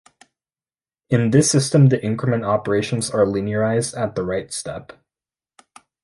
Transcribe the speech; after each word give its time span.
In 1.11 1.29
this 1.29 1.51
system 1.51 1.89
the 1.89 2.03
increment 2.03 2.43
operations 2.43 3.11
are 3.11 3.23
linearized 3.23 3.95
at 3.95 4.15
the 4.15 4.23
write 4.23 4.51
step. 4.51 4.93